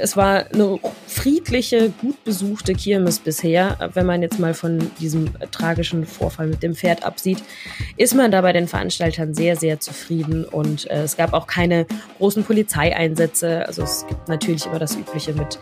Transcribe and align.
es 0.00 0.16
war 0.16 0.46
eine 0.52 0.78
friedliche, 1.06 1.90
gut 1.90 2.22
besuchte 2.24 2.74
Kirmes 2.74 3.18
bisher. 3.18 3.90
Wenn 3.94 4.06
man 4.06 4.22
jetzt 4.22 4.38
mal 4.38 4.54
von 4.54 4.90
diesem 5.00 5.30
tragischen 5.50 6.06
Vorfall 6.06 6.46
mit 6.46 6.62
dem 6.62 6.74
Pferd 6.74 7.04
absieht, 7.04 7.42
ist 7.96 8.14
man 8.14 8.30
da 8.30 8.40
bei 8.42 8.52
den 8.52 8.68
Veranstaltern 8.68 9.34
sehr, 9.34 9.56
sehr 9.56 9.80
zufrieden. 9.80 10.44
Und 10.44 10.90
äh, 10.90 11.02
es 11.02 11.16
gab 11.16 11.32
auch 11.32 11.46
keine 11.46 11.86
großen 12.18 12.44
Polizeieinsätze. 12.44 13.66
Also 13.66 13.82
es 13.82 14.06
gibt 14.08 14.28
natürlich 14.28 14.66
immer 14.66 14.78
das 14.78 14.96
Übliche 14.96 15.32
mit 15.32 15.58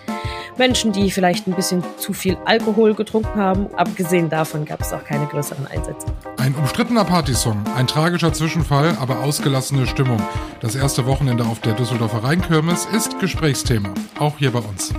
Menschen, 0.59 0.93
die 0.93 1.11
vielleicht 1.11 1.47
ein 1.47 1.55
bisschen 1.55 1.85
zu 1.99 2.13
viel 2.13 2.37
Alkohol 2.45 2.95
getrunken 2.95 3.37
haben. 3.39 3.75
Abgesehen 3.75 4.31
davon 4.31 4.65
gab 4.65 4.81
es 4.81 4.93
auch 4.93 5.05
keine 5.05 5.27
größeren 5.27 5.67
Einsätze. 5.67 6.07
Ein 6.47 6.55
umstrittener 6.55 7.05
Partysong, 7.05 7.67
ein 7.75 7.89
tragischer 7.89 8.33
Zwischenfall, 8.33 8.97
aber 9.01 9.19
ausgelassene 9.25 9.85
Stimmung. 9.85 10.23
Das 10.61 10.77
erste 10.77 11.05
Wochenende 11.05 11.45
auf 11.45 11.59
der 11.59 11.73
Düsseldorfer 11.73 12.23
Rheinkirmes 12.23 12.87
ist 12.95 13.19
Gesprächsthema, 13.19 13.93
auch 14.21 14.39
hier 14.39 14.53
bei 14.53 14.61
uns. 14.61 14.95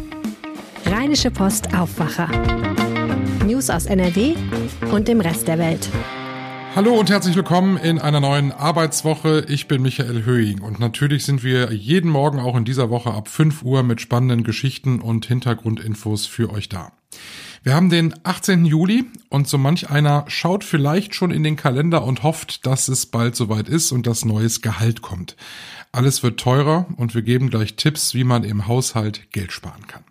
Rheinische 0.87 1.31
Post 1.31 1.73
Aufwacher. 1.73 2.27
News 3.45 3.69
aus 3.69 3.85
NRW 3.85 4.35
und 4.91 5.07
dem 5.07 5.21
Rest 5.21 5.47
der 5.47 5.57
Welt. 5.57 5.87
Hallo 6.75 6.93
und 6.99 7.09
herzlich 7.09 7.37
willkommen 7.37 7.77
in 7.77 7.97
einer 7.97 8.19
neuen 8.19 8.51
Arbeitswoche. 8.51 9.45
Ich 9.47 9.69
bin 9.69 9.81
Michael 9.81 10.25
Höhing 10.25 10.59
und 10.59 10.81
natürlich 10.81 11.23
sind 11.23 11.45
wir 11.45 11.71
jeden 11.71 12.11
Morgen 12.11 12.41
auch 12.41 12.57
in 12.57 12.65
dieser 12.65 12.89
Woche 12.89 13.11
ab 13.11 13.29
5 13.29 13.63
Uhr 13.63 13.83
mit 13.83 14.01
spannenden 14.01 14.43
Geschichten 14.43 14.99
und 14.99 15.25
Hintergrundinfos 15.25 16.25
für 16.25 16.51
euch 16.51 16.67
da. 16.67 16.91
Wir 17.63 17.73
haben 17.73 17.89
den 17.89 18.13
18. 18.23 18.65
Juli 18.65 19.05
und 19.29 19.47
so 19.47 19.57
manch 19.57 19.89
einer 19.89 20.25
schaut 20.27 20.63
vielleicht 20.63 21.15
schon 21.15 21.31
in 21.31 21.43
den 21.43 21.55
Kalender 21.55 22.03
und 22.03 22.23
hofft, 22.23 22.65
dass 22.65 22.87
es 22.87 23.05
bald 23.05 23.35
soweit 23.35 23.67
ist 23.67 23.91
und 23.91 24.07
das 24.07 24.25
neues 24.25 24.61
Gehalt 24.61 25.01
kommt. 25.01 25.35
Alles 25.91 26.23
wird 26.23 26.39
teurer 26.39 26.85
und 26.97 27.15
wir 27.15 27.21
geben 27.21 27.49
gleich 27.49 27.75
Tipps, 27.75 28.13
wie 28.13 28.23
man 28.23 28.43
im 28.43 28.67
Haushalt 28.67 29.31
Geld 29.31 29.51
sparen 29.51 29.87
kann. 29.87 30.03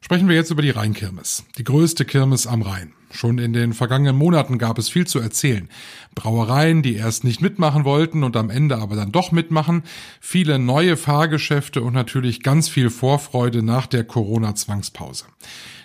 Sprechen 0.00 0.28
wir 0.28 0.36
jetzt 0.36 0.50
über 0.50 0.62
die 0.62 0.70
Rheinkirmes, 0.70 1.44
die 1.58 1.64
größte 1.64 2.04
Kirmes 2.04 2.46
am 2.46 2.62
Rhein. 2.62 2.92
Schon 3.16 3.38
in 3.38 3.54
den 3.54 3.72
vergangenen 3.72 4.16
Monaten 4.16 4.58
gab 4.58 4.78
es 4.78 4.90
viel 4.90 5.06
zu 5.06 5.18
erzählen. 5.20 5.70
Brauereien, 6.14 6.82
die 6.82 6.96
erst 6.96 7.24
nicht 7.24 7.40
mitmachen 7.40 7.84
wollten 7.84 8.22
und 8.22 8.36
am 8.36 8.50
Ende 8.50 8.76
aber 8.76 8.94
dann 8.94 9.10
doch 9.10 9.32
mitmachen, 9.32 9.84
viele 10.20 10.58
neue 10.58 10.98
Fahrgeschäfte 10.98 11.80
und 11.80 11.94
natürlich 11.94 12.42
ganz 12.42 12.68
viel 12.68 12.90
Vorfreude 12.90 13.62
nach 13.62 13.86
der 13.86 14.04
Corona-Zwangspause. 14.04 15.24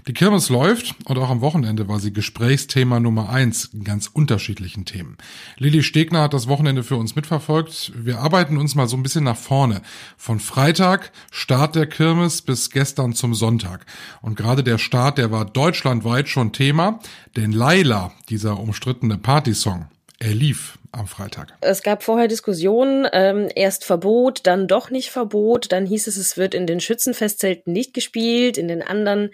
Die 0.07 0.13
Kirmes 0.13 0.49
läuft 0.49 0.95
und 1.05 1.19
auch 1.19 1.29
am 1.29 1.41
Wochenende 1.41 1.87
war 1.87 1.99
sie 1.99 2.11
Gesprächsthema 2.11 2.99
Nummer 2.99 3.29
eins 3.29 3.65
in 3.65 3.83
ganz 3.83 4.07
unterschiedlichen 4.07 4.83
Themen. 4.83 5.15
Lilly 5.57 5.83
Stegner 5.83 6.23
hat 6.23 6.33
das 6.33 6.47
Wochenende 6.47 6.83
für 6.83 6.95
uns 6.95 7.15
mitverfolgt. 7.15 7.91
Wir 7.95 8.19
arbeiten 8.19 8.57
uns 8.57 8.73
mal 8.73 8.87
so 8.87 8.97
ein 8.97 9.03
bisschen 9.03 9.23
nach 9.23 9.37
vorne. 9.37 9.81
Von 10.17 10.39
Freitag, 10.39 11.11
Start 11.29 11.75
der 11.75 11.85
Kirmes, 11.85 12.41
bis 12.41 12.71
gestern 12.71 13.13
zum 13.13 13.35
Sonntag. 13.35 13.85
Und 14.21 14.35
gerade 14.35 14.63
der 14.63 14.79
Start, 14.79 15.19
der 15.19 15.31
war 15.31 15.45
deutschlandweit 15.45 16.29
schon 16.29 16.51
Thema, 16.51 16.99
denn 17.35 17.51
Laila, 17.51 18.11
dieser 18.29 18.59
umstrittene 18.59 19.17
Partysong, 19.17 19.87
er 20.19 20.35
lief 20.35 20.77
am 20.91 21.07
Freitag. 21.07 21.53
Es 21.61 21.83
gab 21.83 22.03
vorher 22.03 22.27
Diskussionen, 22.27 23.07
ähm, 23.11 23.49
erst 23.55 23.85
Verbot, 23.85 24.41
dann 24.43 24.67
doch 24.67 24.89
nicht 24.89 25.09
Verbot, 25.09 25.71
dann 25.71 25.85
hieß 25.85 26.07
es, 26.07 26.17
es 26.17 26.37
wird 26.37 26.53
in 26.53 26.67
den 26.67 26.79
Schützenfestzelten 26.79 27.73
nicht 27.73 27.93
gespielt, 27.93 28.57
in 28.57 28.67
den 28.67 28.83
anderen 28.83 29.31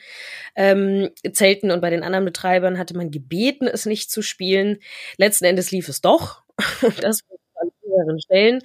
ähm, 0.56 1.10
Zelten 1.34 1.72
und 1.72 1.82
bei 1.82 1.90
den 1.90 2.04
anderen 2.04 2.26
Betreibern 2.26 2.78
hatte 2.78 2.96
man 2.96 3.12
gebeten, 3.12 3.68
es 3.68 3.86
nicht 3.86 4.12
zu 4.12 4.22
spielen. 4.22 4.78
Letzten 5.18 5.46
Endes 5.46 5.72
lief 5.72 5.90
es 5.90 6.02
doch. 6.02 6.44
das 7.02 7.22
mehreren 7.98 8.20
Stellen. 8.20 8.62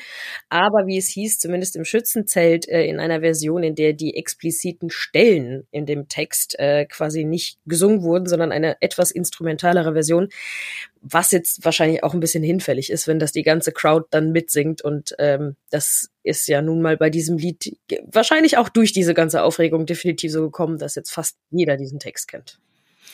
Aber 0.49 0.87
wie 0.87 0.99
es 0.99 1.09
hieß, 1.09 1.39
zumindest 1.39 1.77
im 1.77 1.85
Schützenzelt, 1.85 2.69
äh, 2.69 2.85
in 2.85 3.01
einer 3.01 3.21
Version, 3.21 3.63
in 3.63 3.75
der 3.75 3.93
die 3.93 4.17
expliziten 4.17 4.91
Stellen 4.91 5.67
in 5.71 5.87
dem 5.87 6.09
Text 6.09 6.59
äh, 6.59 6.87
quasi 6.87 7.25
nicht 7.25 7.59
gesungen 7.67 8.03
wurden, 8.03 8.27
sondern 8.27 8.53
eine 8.53 8.77
etwas 8.81 9.11
instrumentalere 9.11 9.93
Version, 9.93 10.29
was 11.01 11.33
jetzt 11.33 11.65
wahrscheinlich 11.65 12.05
auch 12.05 12.15
ein 12.15 12.21
bisschen 12.21 12.45
hinfällig 12.45 12.91
ist, 12.91 13.09
wenn 13.09 13.19
das 13.19 13.33
die 13.33 13.43
ganze 13.43 13.73
Crowd 13.73 14.07
dann 14.11 14.33
mitsingt. 14.33 14.83
Und 14.83 15.15
ähm, 15.19 15.57
das 15.71 16.11
ist 16.23 16.47
ja 16.49 16.63
nun 16.63 16.83
mal 16.83 16.97
bei 16.97 17.11
diesem 17.11 17.39
Lied 17.39 17.77
wahrscheinlich 18.07 18.57
auch 18.59 18.69
durch 18.69 18.93
diese 18.93 19.15
ganze 19.15 19.43
Aufregung 19.43 19.87
definitiv 19.87 20.33
so 20.33 20.43
gekommen, 20.43 20.79
dass 20.79 20.95
jetzt 20.95 21.11
fast 21.11 21.37
jeder 21.51 21.77
diesen 21.77 21.99
Text 21.99 22.29
kennt. 22.29 22.59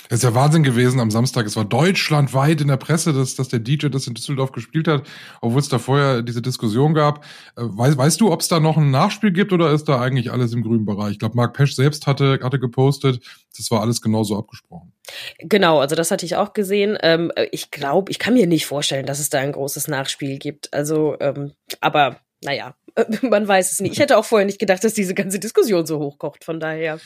Es 0.09 0.19
ist 0.19 0.25
ja 0.25 0.35
Wahnsinn 0.35 0.63
gewesen 0.63 1.01
am 1.01 1.11
Samstag. 1.11 1.47
Es 1.47 1.57
war 1.57 1.65
deutschlandweit 1.65 2.61
in 2.61 2.69
der 2.69 2.77
Presse, 2.77 3.13
dass, 3.13 3.35
dass 3.35 3.49
der 3.49 3.59
DJ 3.59 3.89
das 3.89 4.07
in 4.07 4.15
Düsseldorf 4.15 4.53
gespielt 4.53 4.89
hat, 4.89 5.03
obwohl 5.41 5.61
es 5.61 5.69
da 5.69 5.79
vorher 5.79 6.23
diese 6.23 6.41
Diskussion 6.41 6.95
gab. 6.95 7.25
Äh, 7.57 7.63
weißt, 7.63 7.99
weißt 7.99 8.21
du, 8.21 8.33
ob 8.33 8.41
es 8.41 8.49
da 8.49 8.61
noch 8.61 8.77
ein 8.77 8.91
Nachspiel 8.91 9.33
gibt 9.33 9.53
oder 9.53 9.71
ist 9.73 9.85
da 9.85 10.01
eigentlich 10.01 10.33
alles 10.33 10.53
im 10.53 10.63
grünen 10.63 10.87
Bereich? 10.87 11.13
Ich 11.13 11.19
glaube, 11.19 11.37
Mark 11.37 11.55
Pesch 11.55 11.75
selbst 11.75 12.07
hatte, 12.07 12.41
hatte 12.43 12.59
gepostet, 12.59 13.21
das 13.57 13.71
war 13.71 13.81
alles 13.81 14.01
genauso 14.01 14.39
abgesprochen. 14.39 14.93
Genau, 15.39 15.81
also 15.81 15.95
das 15.95 16.11
hatte 16.11 16.25
ich 16.25 16.37
auch 16.37 16.53
gesehen. 16.53 16.97
Ähm, 17.03 17.31
ich 17.53 17.71
glaube, 17.71 18.11
ich 18.11 18.19
kann 18.19 18.35
mir 18.35 18.47
nicht 18.47 18.67
vorstellen, 18.67 19.07
dass 19.07 19.19
es 19.19 19.31
da 19.31 19.41
ein 19.41 19.53
großes 19.53 19.89
Nachspiel 19.89 20.39
gibt. 20.39 20.73
Also, 20.73 21.17
ähm, 21.21 21.53
aber 21.81 22.21
naja, 22.43 22.75
man 23.23 23.47
weiß 23.47 23.73
es 23.73 23.81
nicht. 23.81 23.93
Ich 23.93 23.99
hätte 23.99 24.17
auch 24.17 24.25
vorher 24.25 24.47
nicht 24.47 24.59
gedacht, 24.59 24.85
dass 24.85 24.95
diese 24.95 25.15
ganze 25.15 25.39
Diskussion 25.39 25.87
so 25.87 25.99
hochkocht, 25.99 26.45
von 26.45 26.61
daher. 26.61 26.99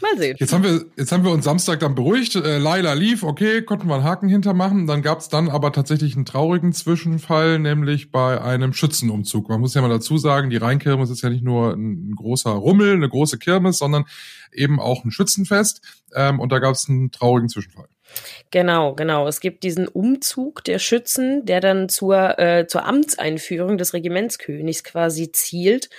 Mal 0.00 0.18
sehen. 0.18 0.36
Jetzt 0.38 0.52
haben 0.52 0.64
wir, 0.64 0.84
jetzt 0.96 1.12
haben 1.12 1.24
wir 1.24 1.30
uns 1.30 1.44
Samstag 1.44 1.80
dann 1.80 1.94
beruhigt. 1.94 2.34
Äh, 2.34 2.58
Laila 2.58 2.92
lief, 2.94 3.22
okay, 3.22 3.62
konnten 3.62 3.88
wir 3.88 3.94
einen 3.94 4.04
Haken 4.04 4.28
hintermachen. 4.28 4.86
Dann 4.86 5.02
gab 5.02 5.20
es 5.20 5.28
dann 5.28 5.48
aber 5.48 5.72
tatsächlich 5.72 6.16
einen 6.16 6.24
traurigen 6.24 6.72
Zwischenfall, 6.72 7.58
nämlich 7.58 8.10
bei 8.10 8.40
einem 8.40 8.72
Schützenumzug. 8.72 9.48
Man 9.48 9.60
muss 9.60 9.74
ja 9.74 9.82
mal 9.82 9.88
dazu 9.88 10.18
sagen, 10.18 10.50
die 10.50 10.56
Rheinkirmes 10.56 11.10
ist 11.10 11.22
ja 11.22 11.30
nicht 11.30 11.44
nur 11.44 11.72
ein, 11.72 12.14
großer 12.16 12.50
Rummel, 12.50 12.94
eine 12.94 13.08
große 13.08 13.38
Kirmes, 13.38 13.78
sondern 13.78 14.04
eben 14.52 14.80
auch 14.80 15.04
ein 15.04 15.10
Schützenfest. 15.10 15.80
Ähm, 16.14 16.40
und 16.40 16.50
da 16.52 16.58
gab 16.58 16.74
es 16.74 16.88
einen 16.88 17.10
traurigen 17.10 17.48
Zwischenfall. 17.48 17.88
Genau, 18.50 18.94
genau. 18.94 19.26
Es 19.26 19.40
gibt 19.40 19.64
diesen 19.64 19.88
Umzug 19.88 20.62
der 20.62 20.78
Schützen, 20.78 21.44
der 21.44 21.60
dann 21.60 21.88
zur, 21.88 22.38
äh, 22.38 22.66
zur 22.68 22.86
Amtseinführung 22.86 23.78
des 23.78 23.94
Regimentskönigs 23.94 24.84
quasi 24.84 25.32
zielt. 25.32 25.90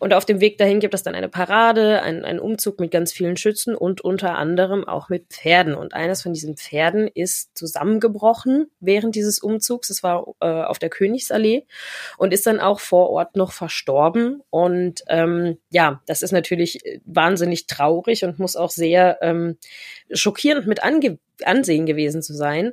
Und 0.00 0.12
auf 0.12 0.26
dem 0.26 0.40
Weg 0.40 0.58
dahin 0.58 0.80
gibt 0.80 0.92
es 0.94 1.02
dann 1.02 1.14
eine 1.14 1.28
Parade, 1.28 2.02
einen, 2.02 2.24
einen 2.24 2.40
Umzug 2.40 2.78
mit 2.78 2.90
ganz 2.90 3.12
vielen 3.12 3.36
Schützen 3.36 3.74
und 3.74 4.02
unter 4.02 4.36
anderem 4.36 4.86
auch 4.86 5.08
mit 5.08 5.28
Pferden. 5.28 5.74
Und 5.74 5.94
eines 5.94 6.22
von 6.22 6.34
diesen 6.34 6.56
Pferden 6.56 7.08
ist 7.08 7.56
zusammengebrochen 7.56 8.70
während 8.80 9.14
dieses 9.14 9.38
Umzugs. 9.38 9.88
Es 9.88 10.02
war 10.02 10.26
äh, 10.40 10.46
auf 10.46 10.78
der 10.78 10.90
Königsallee 10.90 11.64
und 12.18 12.34
ist 12.34 12.46
dann 12.46 12.60
auch 12.60 12.80
vor 12.80 13.10
Ort 13.10 13.36
noch 13.36 13.52
verstorben. 13.52 14.42
Und 14.50 15.02
ähm, 15.08 15.56
ja, 15.70 16.02
das 16.06 16.20
ist 16.20 16.32
natürlich 16.32 16.80
wahnsinnig 17.06 17.66
traurig 17.66 18.24
und 18.24 18.38
muss 18.38 18.56
auch 18.56 18.70
sehr 18.70 19.18
ähm, 19.22 19.56
schockierend 20.12 20.66
mit 20.66 20.82
ange 20.82 21.18
Ansehen 21.44 21.86
gewesen 21.86 22.22
zu 22.22 22.34
sein. 22.34 22.72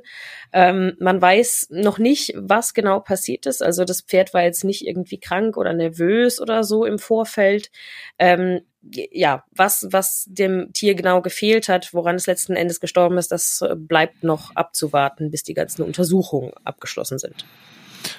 Ähm, 0.52 0.96
man 0.98 1.20
weiß 1.20 1.68
noch 1.70 1.98
nicht, 1.98 2.34
was 2.36 2.74
genau 2.74 3.00
passiert 3.00 3.46
ist. 3.46 3.62
Also 3.62 3.84
das 3.84 4.02
Pferd 4.02 4.34
war 4.34 4.42
jetzt 4.42 4.64
nicht 4.64 4.86
irgendwie 4.86 5.18
krank 5.18 5.56
oder 5.56 5.72
nervös 5.72 6.40
oder 6.40 6.64
so 6.64 6.84
im 6.84 6.98
Vorfeld. 6.98 7.70
Ähm, 8.18 8.60
ja, 8.82 9.44
was, 9.52 9.86
was 9.90 10.26
dem 10.28 10.72
Tier 10.72 10.94
genau 10.94 11.22
gefehlt 11.22 11.68
hat, 11.68 11.94
woran 11.94 12.16
es 12.16 12.26
letzten 12.26 12.54
Endes 12.54 12.80
gestorben 12.80 13.16
ist, 13.16 13.30
das 13.30 13.64
bleibt 13.76 14.24
noch 14.24 14.54
abzuwarten, 14.56 15.30
bis 15.30 15.44
die 15.44 15.54
ganzen 15.54 15.82
Untersuchungen 15.82 16.52
abgeschlossen 16.64 17.18
sind. 17.18 17.44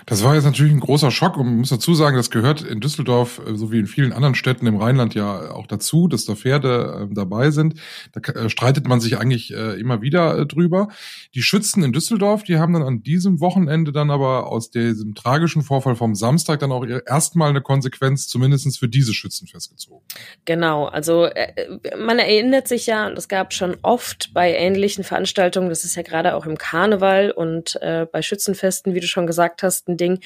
Das 0.06 0.24
war 0.24 0.36
jetzt 0.36 0.44
natürlich 0.46 0.74
ein 0.74 0.80
großer 0.80 1.12
Schock 1.12 1.38
und 1.38 1.46
man 1.46 1.58
muss 1.58 1.70
dazu 1.70 1.94
sagen, 1.94 2.16
das 2.18 2.30
gehört 2.30 2.62
in 2.62 2.80
Düsseldorf 2.80 3.42
äh, 3.46 3.56
so 3.56 3.72
wie 3.72 3.80
in 3.80 3.88
vielen 3.88 4.14
anderen 4.14 4.36
Städten 4.36 4.68
im 4.68 4.78
Rheinland 4.78 5.16
ja 5.16 5.52
auch 5.52 5.68
dazu, 5.68 6.08
dass 6.08 6.26
da 6.26 6.36
Pferde 6.36 7.08
äh, 7.10 7.14
dabei 7.14 7.52
sind. 7.52 7.76
Da 8.14 8.22
äh, 8.32 8.50
streitet 8.50 8.88
man 8.88 9.00
sich 9.00 9.18
eigentlich 9.18 9.54
äh, 9.54 9.80
immer 9.80 10.02
wieder 10.02 10.38
äh, 10.38 10.46
drüber. 10.46 10.90
Die 11.34 11.42
Schützen 11.42 11.84
in 11.84 11.94
Düsseldorf, 11.94 12.44
die 12.44 12.58
haben 12.58 12.74
dann 12.74 12.84
an 12.84 13.04
diesem 13.04 13.40
Wochenende 13.40 13.92
dann 13.92 14.12
aber 14.12 14.48
aus 14.48 14.72
diesem 14.72 15.16
tragischen 15.16 15.62
Vorfall 15.62 15.96
vom 15.96 16.16
Samstag 16.16 16.60
dann 16.60 16.72
auch 16.72 16.86
erstmal 16.86 17.50
eine 17.50 17.62
Konsequenz 17.62 18.28
zumindestens 18.28 18.78
für 18.78 18.88
diese 18.88 19.14
Schützen 19.14 19.48
festgezogen. 19.48 20.04
Genau, 20.46 20.86
also 20.86 21.26
äh, 21.26 21.70
man 21.98 22.20
erinnert 22.20 22.68
sich 22.68 22.88
ja, 22.88 23.08
und 23.08 23.18
es 23.18 23.28
gab 23.28 23.54
schon 23.54 23.78
oft 23.82 24.34
bei 24.34 24.54
ähnlichen 24.54 25.04
Veranstaltungen, 25.04 25.70
das 25.70 25.84
ist 25.84 25.96
ja 25.96 26.02
gerade 26.02 26.36
auch 26.36 26.46
im 26.46 26.58
Karneval 26.58 27.32
und 27.32 27.80
bei 27.82 28.22
Schützenfesten, 28.22 28.94
wie 28.94 29.00
du 29.00 29.08
schon 29.08 29.28
gesagt 29.28 29.64
hast, 29.64 29.73
ein 29.82 29.98
Ding. 29.98 30.20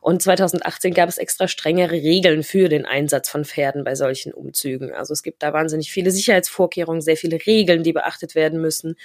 Und 0.00 0.22
2018 0.22 0.94
gab 0.94 1.08
es 1.08 1.18
extra 1.18 1.48
strengere 1.48 1.92
Regeln 1.92 2.42
für 2.42 2.68
den 2.68 2.86
Einsatz 2.86 3.28
von 3.28 3.44
Pferden 3.44 3.84
bei 3.84 3.94
solchen 3.94 4.32
Umzügen. 4.32 4.92
Also 4.92 5.12
es 5.12 5.22
gibt 5.22 5.42
da 5.42 5.52
wahnsinnig 5.52 5.90
viele 5.90 6.10
Sicherheitsvorkehrungen, 6.10 7.00
sehr 7.00 7.16
viele 7.16 7.38
Regeln, 7.46 7.82
die 7.82 7.92
beachtet 7.92 8.34
werden 8.34 8.60
müssen. 8.60 8.96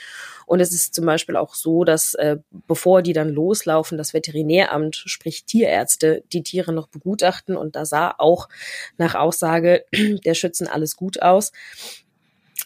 Und 0.45 0.59
es 0.59 0.73
ist 0.73 0.93
zum 0.93 1.05
Beispiel 1.05 1.35
auch 1.35 1.55
so, 1.55 1.83
dass 1.83 2.15
äh, 2.15 2.37
bevor 2.67 3.01
die 3.01 3.13
dann 3.13 3.29
loslaufen, 3.29 3.97
das 3.97 4.13
Veterinäramt, 4.13 4.95
sprich 4.95 5.45
Tierärzte, 5.45 6.23
die 6.33 6.43
Tiere 6.43 6.73
noch 6.73 6.87
begutachten. 6.87 7.55
Und 7.55 7.75
da 7.75 7.85
sah 7.85 8.13
auch 8.17 8.49
nach 8.97 9.15
Aussage 9.15 9.85
der 9.93 10.33
Schützen 10.33 10.67
alles 10.67 10.95
gut 10.95 11.21
aus. 11.21 11.51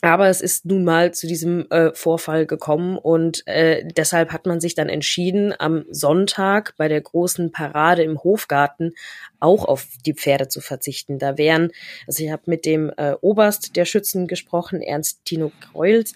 Aber 0.02 0.28
es 0.28 0.42
ist 0.42 0.66
nun 0.66 0.84
mal 0.84 1.14
zu 1.14 1.26
diesem 1.26 1.70
äh, 1.72 1.92
Vorfall 1.94 2.46
gekommen 2.46 2.98
und 2.98 3.46
äh, 3.48 3.84
deshalb 3.84 4.32
hat 4.32 4.46
man 4.46 4.60
sich 4.60 4.76
dann 4.76 4.90
entschieden, 4.90 5.54
am 5.58 5.86
Sonntag 5.90 6.76
bei 6.78 6.88
der 6.88 7.02
großen 7.02 7.52
Parade 7.52 8.04
im 8.04 8.24
Hofgarten 8.24 8.94
auch 9.40 9.66
auf 9.66 9.88
die 10.06 10.14
Pferde 10.14 10.50
zu 10.50 10.62
verzichten. 10.62 11.18
Da 11.18 11.38
wären, 11.38 11.72
also 12.06 12.24
ich 12.24 12.32
habe 12.32 12.44
mit 12.46 12.66
dem 12.66 12.92
äh, 12.98 13.14
Oberst 13.22 13.76
der 13.76 13.86
Schützen 13.86 14.28
gesprochen, 14.28 14.82
Ernst 14.82 15.26
Tino 15.26 15.52
Kreuls, 15.62 16.14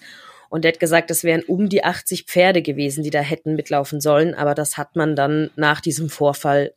und 0.52 0.64
der 0.64 0.72
hat 0.72 0.80
gesagt, 0.80 1.10
es 1.10 1.24
wären 1.24 1.42
um 1.44 1.70
die 1.70 1.82
80 1.82 2.24
Pferde 2.24 2.60
gewesen, 2.60 3.02
die 3.02 3.08
da 3.08 3.20
hätten 3.20 3.54
mitlaufen 3.54 4.02
sollen. 4.02 4.34
Aber 4.34 4.54
das 4.54 4.76
hat 4.76 4.96
man 4.96 5.16
dann 5.16 5.50
nach 5.56 5.80
diesem 5.80 6.10
Vorfall 6.10 6.74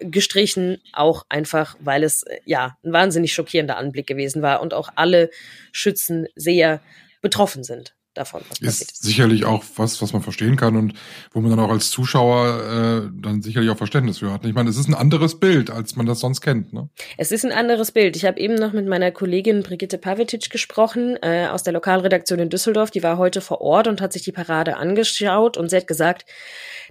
gestrichen, 0.00 0.80
auch 0.92 1.24
einfach, 1.28 1.76
weil 1.80 2.02
es 2.02 2.22
äh, 2.24 2.38
ja 2.44 2.76
ein 2.84 2.92
wahnsinnig 2.92 3.32
schockierender 3.32 3.76
Anblick 3.76 4.06
gewesen 4.06 4.42
war 4.42 4.60
und 4.60 4.74
auch 4.74 4.90
alle 4.96 5.30
Schützen 5.72 6.26
sehr 6.34 6.80
betroffen 7.22 7.64
sind 7.64 7.94
davon, 8.14 8.42
was 8.48 8.60
ist 8.60 8.66
passiert 8.66 8.90
ist. 8.92 9.02
Sicherlich 9.02 9.44
auch 9.44 9.64
was, 9.76 10.00
was 10.00 10.12
man 10.12 10.22
verstehen 10.22 10.56
kann 10.56 10.76
und 10.76 10.94
wo 11.32 11.40
man 11.40 11.50
dann 11.50 11.60
auch 11.60 11.70
als 11.70 11.90
Zuschauer 11.90 13.04
äh, 13.04 13.20
dann 13.20 13.42
sicherlich 13.42 13.70
auch 13.70 13.76
Verständnis 13.76 14.18
für 14.18 14.32
hat. 14.32 14.44
Ich 14.44 14.54
meine, 14.54 14.70
es 14.70 14.76
ist 14.76 14.88
ein 14.88 14.94
anderes 14.94 15.38
Bild, 15.38 15.70
als 15.70 15.96
man 15.96 16.06
das 16.06 16.20
sonst 16.20 16.40
kennt. 16.40 16.72
Ne? 16.72 16.88
Es 17.18 17.32
ist 17.32 17.44
ein 17.44 17.52
anderes 17.52 17.92
Bild. 17.92 18.16
Ich 18.16 18.24
habe 18.24 18.38
eben 18.38 18.54
noch 18.54 18.72
mit 18.72 18.86
meiner 18.86 19.10
Kollegin 19.10 19.62
Brigitte 19.62 19.98
Pavetic 19.98 20.50
gesprochen 20.50 21.18
äh, 21.22 21.48
aus 21.48 21.62
der 21.62 21.72
Lokalredaktion 21.72 22.38
in 22.38 22.50
Düsseldorf. 22.50 22.90
Die 22.90 23.02
war 23.02 23.18
heute 23.18 23.40
vor 23.40 23.60
Ort 23.60 23.88
und 23.88 24.00
hat 24.00 24.12
sich 24.12 24.22
die 24.22 24.32
Parade 24.32 24.76
angeschaut 24.76 25.56
und 25.56 25.70
sie 25.70 25.76
hat 25.76 25.86
gesagt, 25.86 26.24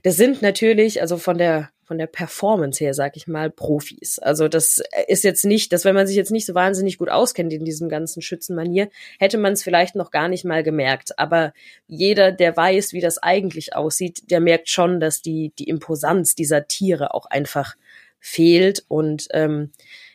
das 0.04 0.18
sind 0.18 0.42
natürlich, 0.42 1.02
also 1.02 1.18
von 1.18 1.38
der 1.38 1.70
von 1.86 1.98
der 1.98 2.08
Performance 2.08 2.84
her, 2.84 2.94
sag 2.94 3.18
ich 3.18 3.28
mal, 3.28 3.50
Profis. 3.50 4.20
Also 4.20 4.48
das 4.48 4.82
ist 5.08 5.24
jetzt 5.24 5.46
nicht, 5.46 5.74
dass 5.74 5.86
wenn 5.86 5.96
man 5.96 6.08
sich 6.08 6.16
jetzt 6.16 6.32
nicht 6.32 6.46
so 6.46 6.56
wahnsinnig 6.56 6.98
gut 6.98 7.10
auskennt 7.10 7.54
in 7.54 7.66
diesem 7.66 7.90
ganzen 7.90 8.22
Schützenmanier, 8.22 8.90
hätte 9.20 9.38
man 9.38 9.54
es 9.54 9.64
vielleicht 9.64 9.96
noch 9.96 10.12
gar 10.12 10.28
nicht 10.28 10.46
mal 10.46 10.64
gemerkt. 10.64 11.20
Aber 11.20 11.54
jeder, 11.88 12.32
der 12.32 12.56
weiß, 12.56 12.94
wie 12.94 13.02
das 13.02 13.18
eigentlich 13.18 13.76
aussieht, 13.76 14.32
der 14.32 14.40
merkt 14.40 14.70
schon, 14.70 15.00
dass 15.00 15.22
die, 15.22 15.52
die 15.60 15.68
Imposanz 15.68 16.36
dieser 16.36 16.68
Tiere 16.68 17.14
auch 17.14 17.26
einfach 17.26 17.76
fehlt. 18.20 18.86
Und 18.88 19.28
ähm, 19.32 19.72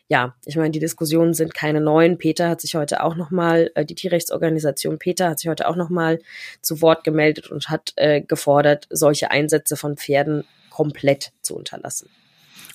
ja, 0.09 0.35
ich 0.45 0.57
meine, 0.57 0.71
die 0.71 0.79
Diskussionen 0.79 1.35
sind 1.35 1.53
keine 1.53 1.81
neuen. 1.81 2.17
Peter 2.17 2.49
hat 2.49 2.61
sich 2.61 2.73
heute 2.73 3.03
auch 3.03 3.15
nochmal, 3.15 3.71
äh, 3.75 3.85
die 3.85 3.93
Tierrechtsorganisation 3.93 4.97
Peter 4.97 5.29
hat 5.29 5.39
sich 5.39 5.49
heute 5.49 5.67
auch 5.67 5.75
nochmal 5.75 6.19
zu 6.61 6.81
Wort 6.81 7.03
gemeldet 7.03 7.51
und 7.51 7.69
hat 7.69 7.93
äh, 7.95 8.21
gefordert, 8.21 8.87
solche 8.89 9.29
Einsätze 9.29 9.77
von 9.77 9.97
Pferden 9.97 10.45
komplett 10.79 11.33
zu 11.41 11.57
unterlassen. 11.57 12.07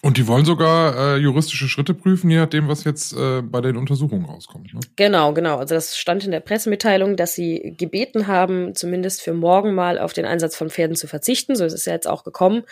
Und 0.03 0.19
die 0.19 0.27
wollen 0.27 0.45
sogar 0.45 1.17
äh, 1.17 1.17
juristische 1.17 1.67
Schritte 1.69 1.95
prüfen, 1.95 2.29
je 2.29 2.37
nachdem, 2.37 2.69
was 2.69 2.85
jetzt 2.85 3.15
äh, 3.15 3.41
bei 3.41 3.63
den 3.63 3.79
Untersuchungen 3.79 4.27
rauskommt. 4.27 4.75
Ne? 4.75 4.81
Genau, 4.97 5.33
genau. 5.33 5.57
Also 5.57 5.75
das 5.75 5.97
stand 5.97 6.23
in 6.27 6.31
der 6.31 6.41
Pressemitteilung, 6.41 7.17
dass 7.17 7.35
sie 7.35 7.75
gebeten 7.79 8.27
haben, 8.27 8.75
zumindest 8.75 9.23
für 9.23 9.33
morgen 9.33 9.75
mal 9.75 9.99
auf 9.99 10.13
den 10.13 10.27
Einsatz 10.27 10.55
von 10.55 10.69
Pferden 10.69 10.97
zu 10.97 11.07
verzichten. 11.07 11.57
So 11.57 11.65
ist 11.65 11.73
es 11.73 11.87
ja 11.87 11.95
jetzt 11.95 12.07
auch 12.07 12.25
gekommen. 12.25 12.65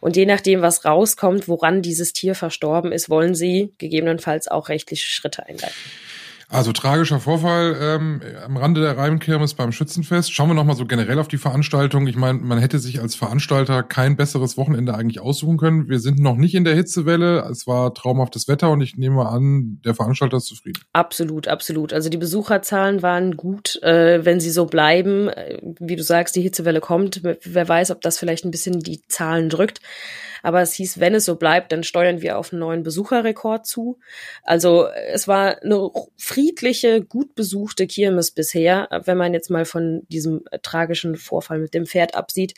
Und 0.00 0.14
je 0.14 0.26
nachdem, 0.26 0.62
was 0.62 0.84
rauskommt, 0.84 1.48
woran 1.48 1.82
dieses 1.82 2.12
Tier 2.12 2.36
verstorben 2.36 2.92
ist, 2.92 3.10
wollen 3.10 3.34
sie 3.34 3.72
gegebenenfalls 3.78 4.46
auch 4.46 4.68
rechtliche 4.68 5.10
Schritte 5.10 5.44
einleiten. 5.44 5.74
Also 6.50 6.72
tragischer 6.72 7.20
Vorfall 7.20 7.76
ähm, 7.78 8.22
am 8.42 8.56
Rande 8.56 8.80
der 8.80 8.96
Reimenkirmes 8.96 9.52
beim 9.52 9.70
Schützenfest. 9.70 10.32
Schauen 10.32 10.48
wir 10.48 10.54
nochmal 10.54 10.76
so 10.76 10.86
generell 10.86 11.18
auf 11.18 11.28
die 11.28 11.36
Veranstaltung. 11.36 12.06
Ich 12.06 12.16
meine, 12.16 12.38
man 12.38 12.56
hätte 12.56 12.78
sich 12.78 13.02
als 13.02 13.14
Veranstalter 13.14 13.82
kein 13.82 14.16
besseres 14.16 14.56
Wochenende 14.56 14.94
eigentlich 14.94 15.20
aussuchen 15.20 15.58
können. 15.58 15.90
Wir 15.90 16.00
sind 16.00 16.20
noch 16.20 16.36
nicht 16.36 16.54
in 16.54 16.64
der 16.64 16.74
Hitzewelle. 16.74 17.46
Es 17.50 17.66
war 17.66 17.92
traumhaftes 17.92 18.48
Wetter 18.48 18.70
und 18.70 18.80
ich 18.80 18.96
nehme 18.96 19.28
an, 19.28 19.82
der 19.84 19.94
Veranstalter 19.94 20.38
ist 20.38 20.46
zufrieden. 20.46 20.80
Absolut, 20.94 21.48
absolut. 21.48 21.92
Also 21.92 22.08
die 22.08 22.16
Besucherzahlen 22.16 23.02
waren 23.02 23.36
gut, 23.36 23.78
äh, 23.82 24.24
wenn 24.24 24.40
sie 24.40 24.50
so 24.50 24.64
bleiben. 24.64 25.28
Äh, 25.28 25.58
wie 25.80 25.96
du 25.96 26.02
sagst, 26.02 26.34
die 26.34 26.40
Hitzewelle 26.40 26.80
kommt. 26.80 27.20
Wer 27.22 27.68
weiß, 27.68 27.90
ob 27.90 28.00
das 28.00 28.18
vielleicht 28.18 28.46
ein 28.46 28.50
bisschen 28.50 28.80
die 28.80 29.02
Zahlen 29.06 29.50
drückt. 29.50 29.82
Aber 30.42 30.62
es 30.62 30.72
hieß, 30.74 31.00
wenn 31.00 31.14
es 31.14 31.24
so 31.24 31.36
bleibt, 31.36 31.72
dann 31.72 31.82
steuern 31.82 32.22
wir 32.22 32.38
auf 32.38 32.52
einen 32.52 32.60
neuen 32.60 32.82
Besucherrekord 32.82 33.66
zu. 33.66 33.98
Also 34.42 34.86
es 35.12 35.28
war 35.28 35.62
eine 35.62 35.90
friedliche, 36.38 37.02
gut 37.02 37.34
besuchte 37.34 37.88
Kirmes 37.88 38.30
bisher. 38.30 38.88
Wenn 39.04 39.18
man 39.18 39.34
jetzt 39.34 39.50
mal 39.50 39.64
von 39.64 40.02
diesem 40.08 40.42
äh, 40.52 40.60
tragischen 40.60 41.16
Vorfall 41.16 41.58
mit 41.58 41.74
dem 41.74 41.84
Pferd 41.84 42.14
absieht, 42.14 42.54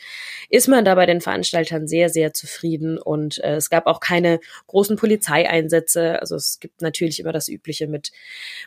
ist 0.50 0.68
man 0.68 0.84
da 0.84 0.94
bei 0.94 1.06
den 1.06 1.22
Veranstaltern 1.22 1.88
sehr, 1.88 2.10
sehr 2.10 2.34
zufrieden. 2.34 2.98
Und 2.98 3.42
äh, 3.42 3.54
es 3.54 3.70
gab 3.70 3.86
auch 3.86 4.00
keine 4.00 4.38
großen 4.66 4.96
Polizeieinsätze. 4.96 6.20
Also 6.20 6.36
es 6.36 6.60
gibt 6.60 6.82
natürlich 6.82 7.20
immer 7.20 7.32
das 7.32 7.48
Übliche 7.48 7.86
mit 7.86 8.12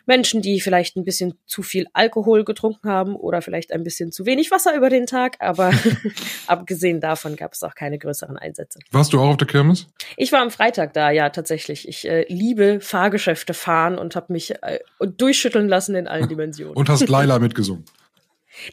Menschen, 0.04 0.42
die 0.42 0.60
vielleicht 0.60 0.96
ein 0.96 1.04
bisschen 1.04 1.34
zu 1.46 1.62
viel 1.62 1.86
Alkohol 1.92 2.44
getrunken 2.44 2.88
haben 2.88 3.14
oder 3.14 3.40
vielleicht 3.40 3.72
ein 3.72 3.84
bisschen 3.84 4.10
zu 4.10 4.26
wenig 4.26 4.50
Wasser 4.50 4.74
über 4.74 4.90
den 4.90 5.06
Tag. 5.06 5.36
Aber 5.38 5.70
abgesehen 6.48 7.00
davon 7.00 7.36
gab 7.36 7.52
es 7.52 7.62
auch 7.62 7.76
keine 7.76 7.98
größeren 7.98 8.36
Einsätze. 8.36 8.80
Warst 8.90 9.12
du 9.12 9.20
auch 9.20 9.28
auf 9.28 9.36
der 9.36 9.46
Kirmes? 9.46 9.86
Ich 10.16 10.32
war 10.32 10.40
am 10.40 10.50
Freitag 10.50 10.92
da, 10.92 11.12
ja, 11.12 11.30
tatsächlich. 11.30 11.86
Ich 11.86 12.08
äh, 12.08 12.26
liebe 12.28 12.80
Fahrgeschäfte 12.80 13.54
fahren 13.54 13.96
und 13.96 14.16
habe 14.16 14.32
mich 14.32 14.50
äh, 14.50 14.80
durchschütteln 15.06 15.68
lassen 15.68 15.94
in 15.94 16.06
allen 16.06 16.28
Dimensionen. 16.28 16.76
und 16.76 16.88
hast 16.88 17.08
Laila 17.08 17.38
mitgesungen. 17.38 17.84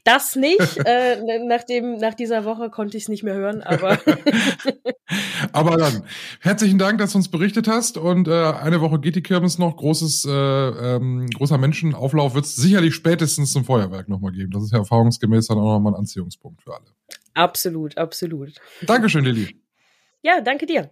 Das 0.03 0.35
nicht. 0.35 0.77
äh, 0.85 1.39
nach, 1.47 1.63
dem, 1.63 1.97
nach 1.97 2.13
dieser 2.13 2.45
Woche 2.45 2.69
konnte 2.69 2.97
ich 2.97 3.03
es 3.03 3.09
nicht 3.09 3.23
mehr 3.23 3.33
hören, 3.33 3.61
aber. 3.61 3.99
aber 5.51 5.77
dann, 5.77 6.03
herzlichen 6.39 6.77
Dank, 6.77 6.99
dass 6.99 7.13
du 7.13 7.17
uns 7.17 7.29
berichtet 7.29 7.67
hast. 7.67 7.97
Und 7.97 8.27
äh, 8.27 8.31
eine 8.31 8.81
Woche 8.81 8.99
geht 8.99 9.15
die 9.15 9.23
Kirmes 9.23 9.57
noch. 9.57 9.77
Großes, 9.77 10.25
äh, 10.25 10.31
ähm, 10.31 11.27
großer 11.33 11.57
Menschenauflauf 11.57 12.35
wird 12.35 12.45
es 12.45 12.55
sicherlich 12.55 12.95
spätestens 12.95 13.51
zum 13.51 13.65
Feuerwerk 13.65 14.07
nochmal 14.07 14.31
geben. 14.31 14.51
Das 14.51 14.63
ist 14.63 14.71
ja 14.71 14.79
erfahrungsgemäß 14.79 15.47
dann 15.47 15.57
auch 15.57 15.73
nochmal 15.73 15.93
ein 15.93 15.99
Anziehungspunkt 15.99 16.61
für 16.61 16.75
alle. 16.75 16.85
Absolut, 17.33 17.97
absolut. 17.97 18.53
Dankeschön, 18.81 19.25
Lilly. 19.25 19.55
Ja, 20.21 20.41
danke 20.41 20.65
dir. 20.65 20.91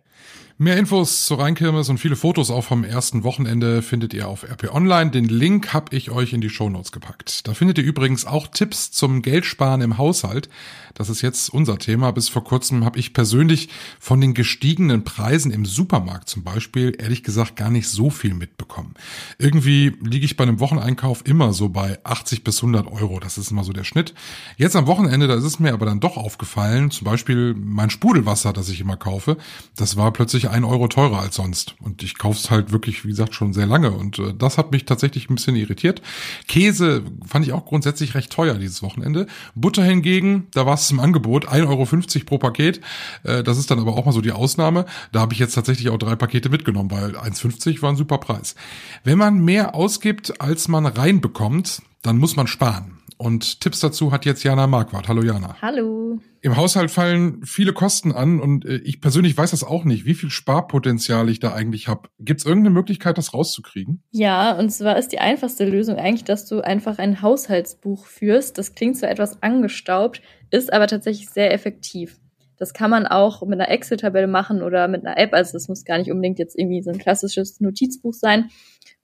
Mehr 0.61 0.75
Infos 0.75 1.25
zur 1.25 1.39
Rheinkirmes 1.39 1.88
und 1.88 2.00
viele 2.00 2.17
Fotos 2.17 2.51
auch 2.51 2.65
vom 2.65 2.83
ersten 2.83 3.23
Wochenende 3.23 3.81
findet 3.81 4.13
ihr 4.13 4.27
auf 4.27 4.44
RP 4.44 4.73
Online. 4.73 5.09
Den 5.09 5.23
Link 5.23 5.71
habe 5.71 5.95
ich 5.95 6.11
euch 6.11 6.33
in 6.33 6.41
die 6.41 6.50
Shownotes 6.50 6.91
gepackt. 6.91 7.47
Da 7.47 7.53
findet 7.53 7.77
ihr 7.77 7.85
übrigens 7.85 8.25
auch 8.25 8.45
Tipps 8.45 8.91
zum 8.91 9.21
Geldsparen 9.21 9.79
im 9.79 9.97
Haushalt. 9.97 10.50
Das 10.95 11.07
ist 11.07 11.21
jetzt 11.21 11.47
unser 11.50 11.77
Thema. 11.77 12.11
Bis 12.11 12.27
vor 12.27 12.44
kurzem 12.44 12.83
habe 12.83 13.00
ich 13.00 13.13
persönlich 13.13 13.69
von 14.01 14.19
den 14.19 14.33
gestiegenen 14.33 15.06
Preisen 15.06 15.50
im 15.50 15.63
Supermarkt 15.63 16.27
zum 16.27 16.44
Beispiel 16.44 16.94
ehrlich 17.00 17.23
gesagt 17.23 17.55
gar 17.55 17.69
nicht 17.69 17.88
so 17.88 18.09
viel 18.09 18.33
mitbekommen. 18.33 18.95
Irgendwie 19.38 19.95
liege 20.03 20.25
ich 20.25 20.35
bei 20.35 20.44
einem 20.44 20.59
Wocheneinkauf 20.59 21.25
immer 21.25 21.53
so 21.53 21.69
bei 21.69 22.00
80 22.03 22.44
bis 22.44 22.57
100 22.57 22.85
Euro. 22.91 23.21
Das 23.21 23.38
ist 23.38 23.50
immer 23.50 23.63
so 23.63 23.71
der 23.71 23.85
Schnitt. 23.85 24.13
Jetzt 24.57 24.75
am 24.75 24.88
Wochenende, 24.88 25.29
da 25.29 25.35
ist 25.35 25.45
es 25.45 25.59
mir 25.59 25.71
aber 25.71 25.85
dann 25.85 26.01
doch 26.01 26.17
aufgefallen, 26.17 26.91
zum 26.91 27.05
Beispiel 27.05 27.55
mein 27.57 27.89
Sprudelwasser, 27.89 28.51
das 28.51 28.67
ich 28.67 28.81
immer 28.81 28.97
kaufe, 28.97 29.38
das 29.77 29.95
war 29.95 30.12
plötzlich 30.12 30.49
ein 30.50 30.63
Euro 30.63 30.88
teurer 30.88 31.19
als 31.19 31.36
sonst. 31.36 31.75
Und 31.81 32.04
ich 32.04 32.18
kaufe 32.18 32.38
es 32.38 32.51
halt 32.51 32.72
wirklich, 32.72 33.06
wie 33.06 33.10
gesagt, 33.10 33.34
schon 33.34 33.54
sehr 33.54 33.66
lange. 33.66 33.92
Und 33.92 34.19
äh, 34.19 34.34
das 34.34 34.57
hat 34.57 34.72
mich 34.72 34.86
tatsächlich 34.86 35.30
ein 35.30 35.36
bisschen 35.36 35.56
irritiert. 35.56 36.01
Käse 36.48 37.03
fand 37.25 37.46
ich 37.46 37.53
auch 37.53 37.65
grundsätzlich 37.65 38.15
recht 38.15 38.32
teuer 38.32 38.56
dieses 38.56 38.84
Wochenende. 38.84 39.27
Butter 39.56 39.84
hingegen, 39.84 40.48
da 40.53 40.65
war 40.65 40.75
es 40.75 40.91
im 40.91 41.00
Angebot, 41.00 41.48
1,50 41.48 41.65
Euro 41.68 42.25
pro 42.25 42.38
Paket. 42.38 42.82
Äh, 43.24 43.44
das 43.44 43.58
ist 43.58 43.72
dann 43.72 43.79
aber 43.79 43.94
auch 43.94 44.06
mal 44.06 44.12
so 44.12 44.22
die 44.22 44.32
Ausnahme. 44.32 44.86
Da 45.12 45.22
habe 45.22 45.34
ich 45.34 45.39
jetzt 45.39 45.53
tatsächlich 45.53 45.89
auch 45.89 45.98
drei 45.98 46.15
Pakete 46.15 46.50
mitgenommen, 46.50 46.91
weil 46.91 47.15
1,50 47.15 47.82
war 47.82 47.91
ein 47.91 47.96
super 47.96 48.18
Preis. 48.18 48.56
Wenn 49.03 49.18
man 49.18 49.39
mehr 49.39 49.75
ausgibt, 49.75 50.41
als 50.41 50.68
man 50.68 50.86
reinbekommt, 50.86 51.82
dann 52.01 52.18
muss 52.18 52.36
man 52.36 52.48
sparen. 52.48 52.99
Und 53.21 53.59
Tipps 53.59 53.81
dazu 53.81 54.13
hat 54.13 54.23
jetzt 54.23 54.43
Jana 54.43 54.65
Marquardt. 54.65 55.09
Hallo 55.09 55.21
Jana. 55.21 55.57
Hallo. 55.61 56.19
Im 56.39 56.55
Haushalt 56.55 56.89
fallen 56.89 57.43
viele 57.43 57.73
Kosten 57.73 58.13
an 58.13 58.39
und 58.39 58.63
äh, 58.63 58.77
ich 58.77 59.01
persönlich 59.01 59.38
weiß 59.38 59.51
das 59.51 59.65
auch 59.65 59.83
nicht, 59.83 60.05
wie 60.05 60.13
viel 60.13 60.29
Sparpotenzial 60.29 61.27
ich 61.27 61.41
da 61.41 61.51
eigentlich 61.51 61.89
habe. 61.89 62.07
Gibt 62.19 62.39
es 62.39 62.45
irgendeine 62.45 62.73
Möglichkeit, 62.73 63.17
das 63.17 63.33
rauszukriegen? 63.33 64.01
Ja, 64.11 64.57
und 64.57 64.69
zwar 64.69 64.97
ist 64.97 65.09
die 65.09 65.19
einfachste 65.19 65.65
Lösung 65.65 65.97
eigentlich, 65.97 66.23
dass 66.23 66.45
du 66.45 66.61
einfach 66.61 66.97
ein 66.97 67.21
Haushaltsbuch 67.21 68.05
führst. 68.05 68.57
Das 68.57 68.73
klingt 68.73 68.95
zwar 68.95 69.11
etwas 69.11 69.43
angestaubt, 69.43 70.21
ist 70.49 70.71
aber 70.71 70.88
tatsächlich 70.88 71.29
sehr 71.29 71.53
effektiv. 71.53 72.21
Das 72.55 72.73
kann 72.73 72.89
man 72.89 73.05
auch 73.05 73.41
mit 73.41 73.59
einer 73.59 73.69
Excel-Tabelle 73.69 74.27
machen 74.27 74.61
oder 74.61 74.88
mit 74.88 75.05
einer 75.05 75.17
App. 75.17 75.33
Also 75.33 75.51
das 75.51 75.67
muss 75.67 75.83
gar 75.83 75.97
nicht 75.97 76.09
unbedingt 76.09 76.39
jetzt 76.39 76.57
irgendwie 76.57 76.81
so 76.81 76.89
ein 76.89 76.99
klassisches 76.99 77.59
Notizbuch 77.59 78.13
sein. 78.13 78.49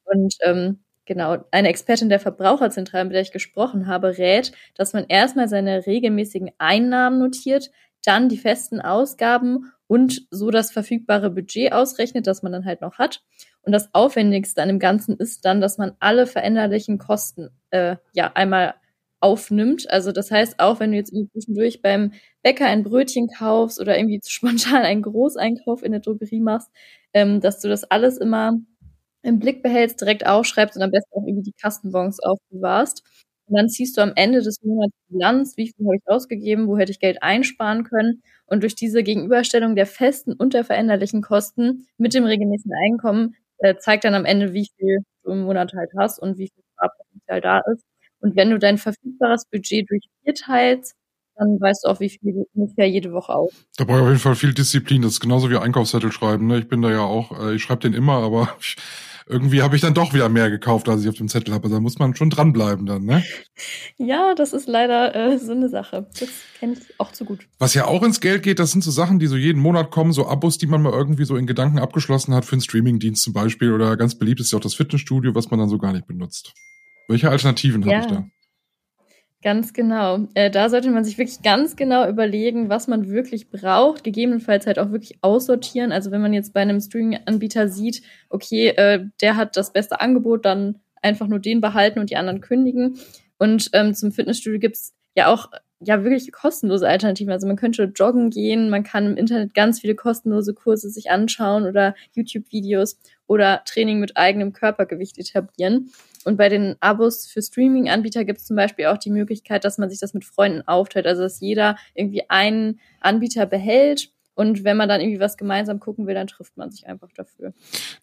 Und 0.06 0.36
ähm, 0.46 0.85
Genau, 1.06 1.38
eine 1.52 1.70
Expertin 1.70 2.10
der 2.10 2.20
Verbraucherzentrale, 2.20 3.06
mit 3.06 3.14
der 3.14 3.22
ich 3.22 3.32
gesprochen 3.32 3.86
habe, 3.86 4.18
rät, 4.18 4.52
dass 4.74 4.94
man 4.94 5.06
erstmal 5.08 5.48
seine 5.48 5.86
regelmäßigen 5.86 6.52
Einnahmen 6.58 7.20
notiert, 7.20 7.70
dann 8.04 8.28
die 8.30 8.38
festen 8.38 8.82
Ausgaben 8.82 9.72
und 9.88 10.28
so 10.32 10.50
das 10.50 10.72
verfügbare 10.72 11.30
Budget 11.30 11.74
ausrechnet, 11.74 12.26
das 12.28 12.42
man 12.42 12.52
dann 12.52 12.66
halt 12.66 12.82
noch 12.82 12.98
hat. 12.98 13.24
Und 13.62 13.72
das 13.72 13.90
Aufwendigste 13.94 14.62
an 14.62 14.68
dem 14.68 14.80
Ganzen 14.80 15.16
ist 15.18 15.46
dann, 15.46 15.62
dass 15.62 15.78
man 15.78 15.94
alle 16.00 16.26
veränderlichen 16.28 16.98
Kosten 16.98 17.50
äh, 17.70 17.98
ja 18.14 18.32
einmal 18.34 18.76
aufnimmt. 19.20 19.90
Also 19.90 20.12
das 20.12 20.30
heißt, 20.32 20.60
auch 20.60 20.80
wenn 20.80 20.92
du 20.92 20.98
jetzt 20.98 21.14
zwischendurch 21.32 21.82
beim 21.82 22.14
Bäcker 22.44 22.66
ein 22.66 22.84
Brötchen 22.84 23.28
kaufst 23.28 23.80
oder 23.80 23.98
irgendwie 23.98 24.22
spontan 24.26 24.84
einen 24.84 25.02
Großeinkauf 25.02 25.84
in 25.84 25.92
der 25.92 26.02
Drogerie 26.02 26.42
machst, 26.42 26.70
ähm, 27.14 27.42
dass 27.42 27.60
du 27.60 27.68
das 27.68 27.84
alles 27.86 28.18
immer 28.18 28.60
im 29.26 29.40
Blick 29.40 29.64
behältst, 29.64 30.00
direkt 30.02 30.26
aufschreibst 30.26 30.78
und 30.78 30.84
am 30.84 30.92
besten 30.92 31.12
auch 31.14 31.26
irgendwie 31.26 31.44
die 31.44 31.56
Kassenbons 31.60 32.20
aufbewahrst. 32.22 33.04
Und 33.48 33.58
dann 33.58 33.70
ziehst 33.70 33.98
du 33.98 34.02
am 34.02 34.14
Ende 34.16 34.42
des 34.42 34.62
Monats 34.64 34.96
Bilanz, 35.08 35.58
wie 35.58 35.68
viel 35.68 35.86
habe 35.86 35.98
ich 35.98 36.08
ausgegeben, 36.08 36.68
wo 36.68 36.78
hätte 36.78 36.92
ich 36.92 37.00
Geld 37.00 37.22
einsparen 37.22 37.84
können. 37.84 38.24
Und 38.48 38.64
durch 38.64 38.76
diese 38.76 39.04
Gegenüberstellung 39.04 39.76
der 39.76 39.86
festen 39.86 40.34
und 40.34 40.54
der 40.54 40.64
veränderlichen 40.64 41.22
Kosten 41.22 41.88
mit 41.98 42.14
dem 42.14 42.26
regelmäßigen 42.26 42.74
Einkommen 42.86 43.36
äh, 43.58 43.76
zeigt 43.78 44.04
dann 44.04 44.16
am 44.16 44.26
Ende, 44.26 44.54
wie 44.54 44.68
viel 44.78 45.00
du 45.24 45.32
im 45.32 45.44
Monat 45.44 45.74
halt 45.74 45.92
hast 45.98 46.20
und 46.20 46.38
wie 46.38 46.50
viel 46.54 46.64
Sparpotenzial 46.74 47.42
da 47.42 47.62
ist. 47.72 47.84
Und 48.20 48.36
wenn 48.36 48.50
du 48.50 48.58
dein 48.58 48.78
verfügbares 48.78 49.46
Budget 49.52 49.90
durch 49.90 50.04
vier 50.24 50.34
teilst, 50.34 50.96
dann 51.36 51.60
weißt 51.60 51.84
du 51.84 51.90
auch, 51.90 52.00
wie 52.00 52.10
viel 52.10 52.34
du 52.34 52.48
ungefähr 52.54 52.90
jede 52.90 53.12
Woche 53.12 53.34
aus. 53.34 53.52
Da 53.78 53.84
brauche 53.84 53.98
ich 53.98 54.04
auf 54.04 54.08
jeden 54.08 54.20
Fall 54.20 54.36
viel 54.36 54.54
Disziplin. 54.54 55.02
Das 55.02 55.14
ist 55.14 55.20
genauso 55.20 55.50
wie 55.50 55.58
Einkaufszettel 55.58 56.12
schreiben. 56.12 56.48
Ne? 56.48 56.60
Ich 56.60 56.68
bin 56.68 56.82
da 56.82 56.90
ja 56.90 57.02
auch, 57.02 57.40
äh, 57.40 57.56
ich 57.56 57.64
schreibe 57.64 57.82
den 57.82 57.94
immer, 57.94 58.24
aber 58.24 58.56
ich, 58.60 58.78
irgendwie 59.28 59.64
habe 59.64 59.76
ich 59.76 59.82
dann 59.82 59.96
doch 59.96 60.14
wieder 60.14 60.30
mehr 60.30 60.52
gekauft, 60.52 60.88
als 60.88 61.02
ich 61.02 61.10
auf 61.10 61.16
dem 61.16 61.28
Zettel 61.28 61.54
habe. 61.54 61.64
Also 61.64 61.78
da 61.78 61.82
muss 61.82 61.98
man 61.98 62.16
schon 62.16 62.30
dranbleiben 62.30 62.86
dann, 62.86 63.06
ne? 63.06 63.24
Ja, 63.98 64.36
das 64.36 64.54
ist 64.54 64.68
leider 64.68 65.16
äh, 65.16 65.40
so 65.40 65.52
eine 65.52 65.68
Sache. 65.68 66.08
Das 66.20 66.30
kenne 66.60 66.74
ich 66.74 67.00
auch 67.00 67.12
zu 67.12 67.26
gut. 67.26 67.48
Was 67.58 67.74
ja 67.74 67.86
auch 67.86 68.04
ins 68.04 68.22
Geld 68.22 68.44
geht, 68.44 68.60
das 68.60 68.72
sind 68.72 68.84
so 68.84 68.92
Sachen, 68.92 69.18
die 69.18 69.28
so 69.28 69.36
jeden 69.36 69.62
Monat 69.62 69.90
kommen, 69.90 70.14
so 70.14 70.28
Abos, 70.28 70.60
die 70.60 70.68
man 70.68 70.84
mal 70.84 70.94
irgendwie 70.94 71.26
so 71.26 71.38
in 71.38 71.48
Gedanken 71.48 71.80
abgeschlossen 71.80 72.36
hat 72.36 72.46
für 72.46 72.54
einen 72.54 72.62
Streamingdienst 72.62 73.24
zum 73.24 73.34
Beispiel. 73.34 73.72
Oder 73.72 73.98
ganz 73.98 74.16
beliebt 74.16 74.40
ist 74.42 74.52
ja 74.52 74.60
auch 74.60 74.64
das 74.64 74.76
Fitnessstudio, 74.76 75.34
was 75.34 75.50
man 75.50 75.60
dann 75.60 75.70
so 75.70 75.80
gar 75.80 75.94
nicht 75.94 76.06
benutzt. 76.06 76.54
Welche 77.08 77.30
Alternativen 77.30 77.82
ja. 77.82 77.98
habe 77.98 78.06
ich 78.06 78.12
da? 78.12 78.28
Ganz 79.44 79.74
genau. 79.74 80.28
Äh, 80.34 80.50
da 80.50 80.70
sollte 80.70 80.90
man 80.90 81.04
sich 81.04 81.18
wirklich 81.20 81.44
ganz 81.44 81.76
genau 81.76 82.08
überlegen, 82.10 82.70
was 82.70 82.88
man 82.88 83.10
wirklich 83.10 83.50
braucht, 83.52 84.04
gegebenenfalls 84.04 84.66
halt 84.66 84.80
auch 84.80 84.92
wirklich 84.92 85.20
aussortieren. 85.22 85.92
Also 85.92 86.10
wenn 86.10 86.22
man 86.22 86.34
jetzt 86.34 86.54
bei 86.54 86.62
einem 86.62 86.80
Streaming-Anbieter 86.82 87.68
sieht, 87.68 88.02
okay, 88.30 88.70
äh, 88.70 89.06
der 89.22 89.36
hat 89.36 89.56
das 89.56 89.72
beste 89.72 90.02
Angebot, 90.02 90.46
dann 90.46 90.80
einfach 91.02 91.28
nur 91.28 91.40
den 91.40 91.62
behalten 91.62 92.00
und 92.00 92.10
die 92.10 92.16
anderen 92.16 92.42
kündigen. 92.42 92.98
Und 93.38 93.70
ähm, 93.74 93.94
zum 93.94 94.12
Fitnessstudio 94.12 94.60
gibt's 94.60 94.96
ja 95.16 95.28
auch 95.28 95.52
ja 95.80 96.04
wirklich 96.04 96.32
kostenlose 96.32 96.88
Alternativen. 96.88 97.32
Also 97.32 97.48
man 97.48 97.58
könnte 97.58 97.92
joggen 97.96 98.30
gehen, 98.30 98.70
man 98.70 98.84
kann 98.84 99.06
im 99.06 99.18
Internet 99.18 99.54
ganz 99.54 99.82
viele 99.82 99.96
kostenlose 99.96 100.54
Kurse 100.54 100.90
sich 100.90 101.12
anschauen 101.12 101.66
oder 101.66 101.96
YouTube-Videos 102.14 103.00
oder 103.28 103.64
Training 103.66 104.00
mit 104.00 104.18
eigenem 104.18 104.54
Körpergewicht 104.54 105.18
etablieren. 105.18 105.92
Und 106.24 106.38
bei 106.38 106.50
den 106.50 106.76
Abos 106.80 107.28
für 107.28 107.42
Streaming-Anbieter 107.42 108.26
gibt 108.26 108.40
es 108.40 108.46
zum 108.46 108.56
Beispiel 108.56 108.88
auch 108.88 108.98
die 108.98 109.12
Möglichkeit, 109.12 109.64
dass 109.64 109.78
man 109.78 109.90
sich 109.90 110.00
das 110.00 110.14
mit 110.14 110.26
Freunden 110.26 110.68
aufteilt. 110.68 111.06
Also 111.06 111.22
dass 111.22 111.40
jeder 111.40 111.78
irgendwie 111.94 112.30
einen 112.30 112.80
Anbieter 113.00 113.46
behält 113.46 114.15
und 114.36 114.64
wenn 114.66 114.78
man 114.78 114.90
dann 114.90 115.02
irgendwie 115.02 115.20
was 115.20 115.38
gemeinsam 115.38 115.80
gucken 115.80 116.06
will, 116.08 116.14
dann 116.14 116.28
trifft 116.28 116.58
man 116.58 116.70
sich 116.70 116.88
einfach 116.88 117.08
dafür. 117.16 117.54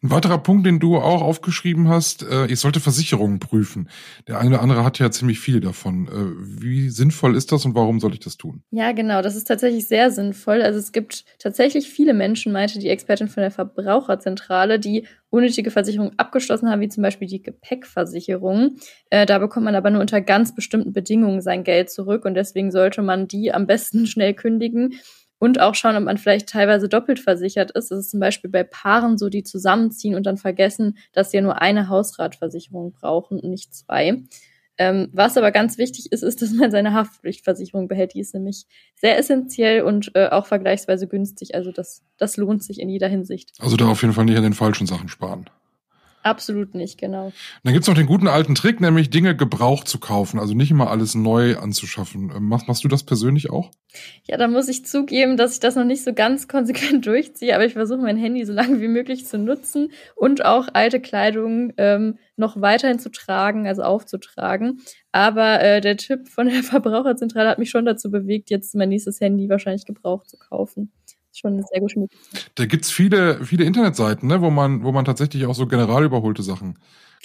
Ein 0.01 0.11
weiterer 0.11 0.39
Punkt, 0.39 0.65
den 0.65 0.79
du 0.79 0.97
auch 0.97 1.21
aufgeschrieben 1.21 1.87
hast, 1.87 2.23
äh, 2.23 2.47
ich 2.47 2.59
sollte 2.59 2.79
Versicherungen 2.79 3.39
prüfen. 3.39 3.87
Der 4.27 4.39
eine 4.39 4.49
oder 4.49 4.61
andere 4.61 4.83
hat 4.83 4.97
ja 4.99 5.11
ziemlich 5.11 5.39
viele 5.39 5.61
davon. 5.61 6.07
Äh, 6.07 6.61
wie 6.61 6.89
sinnvoll 6.89 7.35
ist 7.35 7.51
das 7.51 7.65
und 7.65 7.75
warum 7.75 7.99
soll 7.99 8.13
ich 8.13 8.19
das 8.19 8.37
tun? 8.37 8.63
Ja, 8.71 8.91
genau, 8.91 9.21
das 9.21 9.35
ist 9.35 9.47
tatsächlich 9.47 9.87
sehr 9.87 10.09
sinnvoll. 10.09 10.63
Also 10.63 10.79
es 10.79 10.91
gibt 10.91 11.23
tatsächlich 11.37 11.87
viele 11.87 12.15
Menschen, 12.15 12.51
meinte 12.51 12.79
die 12.79 12.89
Expertin 12.89 13.27
von 13.27 13.41
der 13.41 13.51
Verbraucherzentrale, 13.51 14.79
die 14.79 15.05
unnötige 15.29 15.71
Versicherungen 15.71 16.17
abgeschlossen 16.17 16.69
haben, 16.69 16.81
wie 16.81 16.89
zum 16.89 17.03
Beispiel 17.03 17.27
die 17.27 17.43
Gepäckversicherung. 17.43 18.77
Äh, 19.11 19.27
da 19.27 19.37
bekommt 19.37 19.65
man 19.65 19.75
aber 19.75 19.91
nur 19.91 20.01
unter 20.01 20.21
ganz 20.21 20.55
bestimmten 20.55 20.93
Bedingungen 20.93 21.41
sein 21.41 21.63
Geld 21.63 21.91
zurück 21.91 22.25
und 22.25 22.33
deswegen 22.33 22.71
sollte 22.71 23.03
man 23.03 23.27
die 23.27 23.53
am 23.53 23.67
besten 23.67 24.07
schnell 24.07 24.33
kündigen 24.33 24.95
und 25.43 25.59
auch 25.59 25.75
schauen, 25.75 25.97
ob 25.97 26.03
man 26.03 26.17
vielleicht 26.17 26.47
teilweise 26.47 26.87
doppelt 26.87 27.19
versichert 27.19 27.71
ist. 27.71 27.91
Das 27.91 27.99
ist 27.99 28.11
zum 28.11 28.21
Beispiel 28.21 28.49
bei 28.49 28.63
Paaren 28.63 29.17
so, 29.17 29.27
die 29.27 29.43
zusammenziehen 29.43 30.15
und 30.15 30.25
dann 30.25 30.37
vergessen, 30.37 30.97
dass 31.11 31.31
sie 31.31 31.37
ja 31.37 31.43
nur 31.43 31.61
eine 31.61 31.89
Hausratversicherung 31.89 32.93
brauchen 32.93 33.41
und 33.41 33.49
nicht 33.49 33.75
zwei. 33.75 34.23
Ähm, 34.77 35.09
was 35.11 35.35
aber 35.35 35.51
ganz 35.51 35.77
wichtig 35.77 36.13
ist, 36.13 36.23
ist, 36.23 36.41
dass 36.41 36.53
man 36.53 36.71
seine 36.71 36.93
Haftpflichtversicherung 36.93 37.89
behält. 37.89 38.13
Die 38.13 38.21
ist 38.21 38.33
nämlich 38.33 38.67
sehr 38.95 39.17
essentiell 39.17 39.81
und 39.81 40.11
äh, 40.15 40.29
auch 40.29 40.45
vergleichsweise 40.45 41.09
günstig. 41.09 41.55
Also 41.55 41.73
das, 41.73 42.03
das 42.15 42.37
lohnt 42.37 42.63
sich 42.63 42.79
in 42.79 42.87
jeder 42.87 43.09
Hinsicht. 43.09 43.51
Also 43.59 43.75
da 43.75 43.89
auf 43.89 44.01
jeden 44.01 44.13
Fall 44.13 44.23
nicht 44.23 44.37
an 44.37 44.43
den 44.43 44.53
falschen 44.53 44.87
Sachen 44.87 45.09
sparen. 45.09 45.49
Absolut 46.23 46.73
nicht, 46.73 46.97
genau. 46.97 47.33
Dann 47.63 47.73
gibt's 47.73 47.89
noch 47.89 47.95
den 47.95 48.05
guten 48.05 48.29
alten 48.29 48.55
Trick, 48.55 48.79
nämlich 48.79 49.09
Dinge 49.09 49.35
gebraucht 49.35 49.89
zu 49.89 49.99
kaufen, 49.99 50.39
also 50.39 50.53
nicht 50.53 50.71
immer 50.71 50.89
alles 50.89 51.15
neu 51.15 51.57
anzuschaffen. 51.57 52.31
Ähm, 52.33 52.47
machst, 52.47 52.69
machst 52.69 52.83
du 52.85 52.87
das 52.87 53.03
persönlich 53.03 53.49
auch? 53.49 53.71
Ja, 54.23 54.37
da 54.37 54.47
muss 54.47 54.69
ich 54.69 54.85
zugeben, 54.85 55.35
dass 55.35 55.53
ich 55.53 55.59
das 55.59 55.75
noch 55.75 55.83
nicht 55.83 56.01
so 56.01 56.13
ganz 56.13 56.47
konsequent 56.47 57.05
durchziehe, 57.05 57.53
aber 57.53 57.65
ich 57.65 57.73
versuche 57.73 58.01
mein 58.01 58.17
Handy 58.17 58.45
so 58.45 58.53
lange 58.53 58.79
wie 58.79 58.87
möglich 58.87 59.27
zu 59.27 59.37
nutzen 59.37 59.91
und 60.15 60.45
auch 60.45 60.69
alte 60.71 61.01
Kleidung 61.01 61.73
ähm, 61.75 62.17
noch 62.37 62.59
weiterhin 62.61 62.99
zu 62.99 63.11
tragen, 63.11 63.67
also 63.67 63.83
aufzutragen. 63.83 64.81
Aber 65.11 65.61
äh, 65.61 65.81
der 65.81 65.97
Tipp 65.97 66.29
von 66.29 66.47
der 66.47 66.63
Verbraucherzentrale 66.63 67.49
hat 67.49 67.59
mich 67.59 67.69
schon 67.69 67.85
dazu 67.85 68.09
bewegt, 68.09 68.49
jetzt 68.49 68.75
mein 68.75 68.89
nächstes 68.89 69.19
Handy 69.19 69.49
wahrscheinlich 69.49 69.85
gebraucht 69.85 70.29
zu 70.29 70.37
kaufen 70.37 70.93
schon 71.37 71.53
eine 71.53 71.63
sehr 71.63 71.79
gute 71.79 71.99
Möglichkeit. 71.99 72.51
Da 72.55 72.65
gibt's 72.65 72.91
viele, 72.91 73.43
viele 73.45 73.65
Internetseiten, 73.65 74.27
ne, 74.27 74.41
wo 74.41 74.49
man, 74.49 74.83
wo 74.83 74.91
man 74.91 75.05
tatsächlich 75.05 75.45
auch 75.45 75.55
so 75.55 75.67
general 75.67 76.03
überholte 76.03 76.43
Sachen 76.43 76.77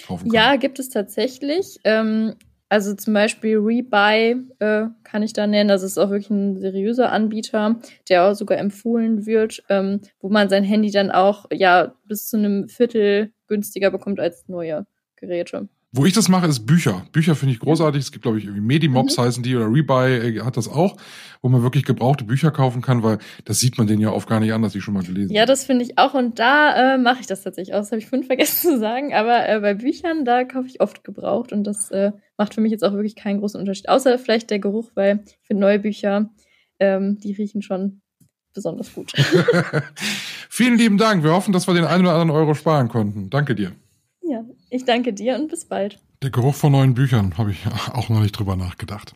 kaufen 0.05 0.29
kann. 0.29 0.35
Ja, 0.35 0.55
gibt 0.55 0.79
es 0.79 0.89
tatsächlich. 0.89 1.79
Ähm, 1.83 2.35
also 2.69 2.93
zum 2.93 3.15
Beispiel 3.15 3.57
Rebuy 3.57 4.45
äh, 4.59 4.85
kann 5.03 5.23
ich 5.23 5.33
da 5.33 5.47
nennen. 5.47 5.69
Das 5.69 5.81
ist 5.81 5.97
auch 5.97 6.11
wirklich 6.11 6.29
ein 6.29 6.59
seriöser 6.59 7.11
Anbieter, 7.11 7.79
der 8.07 8.25
auch 8.25 8.35
sogar 8.35 8.59
empfohlen 8.59 9.25
wird, 9.25 9.63
ähm, 9.69 10.01
wo 10.21 10.29
man 10.29 10.49
sein 10.49 10.63
Handy 10.63 10.91
dann 10.91 11.09
auch 11.09 11.45
ja 11.51 11.95
bis 12.05 12.27
zu 12.27 12.37
einem 12.37 12.69
Viertel 12.69 13.31
günstiger 13.47 13.89
bekommt 13.89 14.19
als 14.19 14.47
neue 14.47 14.85
Geräte. 15.15 15.67
Wo 15.91 16.05
ich 16.05 16.13
das 16.13 16.29
mache, 16.29 16.45
ist 16.45 16.67
Bücher. 16.67 17.03
Bücher 17.11 17.35
finde 17.35 17.55
ich 17.55 17.59
großartig. 17.59 17.99
Es 17.99 18.11
gibt, 18.11 18.21
glaube 18.21 18.37
ich, 18.37 18.43
irgendwie 18.43 18.61
Medimobs 18.61 19.17
mhm. 19.17 19.21
heißen 19.23 19.43
die 19.43 19.55
oder 19.55 19.65
Rebuy 19.65 20.37
äh, 20.37 20.41
hat 20.41 20.55
das 20.55 20.67
auch, 20.67 20.97
wo 21.41 21.49
man 21.49 21.63
wirklich 21.63 21.83
gebrauchte 21.83 22.25
Bücher 22.25 22.51
kaufen 22.51 22.83
kann, 22.83 23.01
weil 23.01 23.17
das 23.45 23.59
sieht 23.59 23.79
man 23.79 23.87
denen 23.87 23.99
ja 23.99 24.11
oft 24.11 24.29
gar 24.29 24.39
nicht 24.39 24.53
an, 24.53 24.61
dass 24.61 24.75
ich 24.75 24.83
schon 24.83 24.93
mal 24.93 25.03
gelesen 25.03 25.33
Ja, 25.33 25.47
das 25.47 25.65
finde 25.65 25.83
ich 25.85 25.97
auch. 25.97 26.13
Und 26.13 26.37
da 26.37 26.93
äh, 26.93 26.97
mache 26.99 27.21
ich 27.21 27.27
das 27.27 27.41
tatsächlich 27.41 27.73
auch. 27.73 27.79
Das 27.79 27.91
habe 27.91 27.99
ich 27.99 28.05
fünf 28.05 28.27
vergessen 28.27 28.69
zu 28.69 28.79
sagen. 28.79 29.15
Aber 29.15 29.49
äh, 29.49 29.59
bei 29.61 29.73
Büchern, 29.73 30.25
da 30.25 30.43
kaufe 30.43 30.67
ich 30.67 30.79
oft 30.79 31.03
gebraucht. 31.03 31.51
Und 31.51 31.63
das 31.63 31.89
äh, 31.89 32.11
macht 32.37 32.53
für 32.53 32.61
mich 32.61 32.71
jetzt 32.71 32.83
auch 32.83 32.93
wirklich 32.93 33.15
keinen 33.15 33.39
großen 33.39 33.59
Unterschied. 33.59 33.89
Außer 33.89 34.19
vielleicht 34.19 34.51
der 34.51 34.59
Geruch, 34.59 34.91
weil 34.93 35.23
ich 35.25 35.47
finde 35.47 35.61
neue 35.61 35.79
Bücher, 35.79 36.29
ähm, 36.79 37.17
die 37.17 37.33
riechen 37.33 37.63
schon 37.63 38.01
besonders 38.53 38.93
gut. 38.93 39.11
Vielen 40.49 40.77
lieben 40.77 40.99
Dank. 40.99 41.23
Wir 41.23 41.31
hoffen, 41.31 41.51
dass 41.51 41.65
wir 41.65 41.73
den 41.73 41.85
einen 41.85 42.03
oder 42.03 42.13
anderen 42.13 42.29
Euro 42.29 42.53
sparen 42.53 42.89
konnten. 42.89 43.31
Danke 43.31 43.55
dir. 43.55 43.71
Ja, 44.21 44.43
ich 44.69 44.85
danke 44.85 45.13
dir 45.13 45.35
und 45.35 45.49
bis 45.49 45.65
bald. 45.65 45.99
Der 46.21 46.31
Geruch 46.31 46.55
von 46.55 46.73
neuen 46.73 46.93
Büchern 46.93 47.37
habe 47.37 47.51
ich 47.51 47.65
auch 47.93 48.09
noch 48.09 48.19
nicht 48.21 48.33
drüber 48.33 48.55
nachgedacht. 48.55 49.13